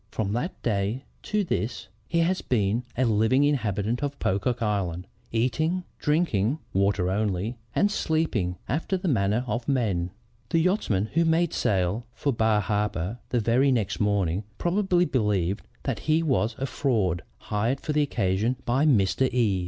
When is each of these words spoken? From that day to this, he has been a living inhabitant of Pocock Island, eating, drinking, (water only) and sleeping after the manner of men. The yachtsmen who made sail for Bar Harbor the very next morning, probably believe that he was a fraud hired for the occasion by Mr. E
From 0.09 0.33
that 0.33 0.59
day 0.63 1.03
to 1.21 1.43
this, 1.43 1.87
he 2.07 2.21
has 2.21 2.41
been 2.41 2.83
a 2.97 3.05
living 3.05 3.43
inhabitant 3.43 4.01
of 4.01 4.17
Pocock 4.17 4.59
Island, 4.59 5.05
eating, 5.31 5.83
drinking, 5.99 6.57
(water 6.73 7.11
only) 7.11 7.59
and 7.75 7.91
sleeping 7.91 8.57
after 8.67 8.97
the 8.97 9.07
manner 9.07 9.43
of 9.45 9.67
men. 9.69 10.09
The 10.49 10.57
yachtsmen 10.57 11.11
who 11.13 11.23
made 11.23 11.53
sail 11.53 12.07
for 12.15 12.33
Bar 12.33 12.61
Harbor 12.61 13.19
the 13.29 13.39
very 13.39 13.71
next 13.71 13.99
morning, 13.99 14.43
probably 14.57 15.05
believe 15.05 15.59
that 15.83 15.99
he 15.99 16.23
was 16.23 16.55
a 16.57 16.65
fraud 16.65 17.21
hired 17.37 17.79
for 17.79 17.93
the 17.93 18.01
occasion 18.01 18.55
by 18.65 18.87
Mr. 18.87 19.31
E 19.31 19.59